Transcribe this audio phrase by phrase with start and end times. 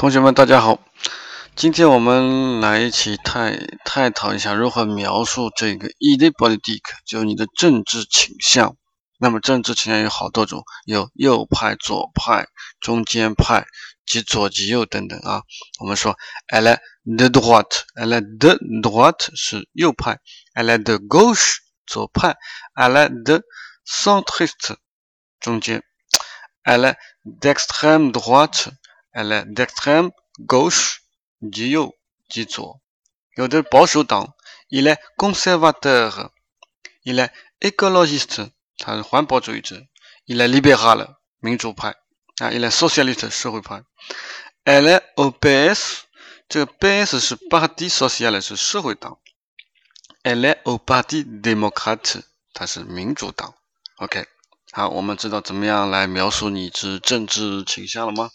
[0.00, 0.78] 同学们，大家好。
[1.54, 8.76] 今天我们来一起探探讨一下如何描述这个 idée politique，就是你的政治倾向。
[9.18, 12.46] 那么政治倾向有好多种，有右派、左派、
[12.80, 13.66] 中间派、
[14.06, 15.42] 极左、极右等等啊。
[15.80, 16.16] 我们说
[16.48, 20.16] ，elle de droite，elle de droite 是右派
[20.54, 21.56] ，elle de gauche
[21.86, 22.36] 左派
[22.74, 23.42] ，elle de
[23.84, 24.76] centriste
[25.40, 25.82] 中间
[26.64, 28.68] ，elle d'extrême droite。
[29.12, 30.98] Elle est d'extrême gauche，
[31.40, 31.96] 极右
[32.28, 32.80] 极左。
[33.36, 34.34] 有的保守党
[34.68, 39.86] ，il est conservateur，il est écologiste，他是环保主义者。
[40.26, 41.96] il est libéral，民主派。
[42.36, 43.82] 啊，il est socialiste，社会派。
[44.64, 46.02] Elle est au PS，
[46.48, 49.18] 这个 PS 是 Parti Social，是社会党。
[50.22, 52.22] Elle est au Parti démocrate，
[52.52, 53.54] 它是民主党。
[53.96, 54.26] OK，
[54.72, 58.30] 好，我们知道怎么样来描述你之政治倾向了吗？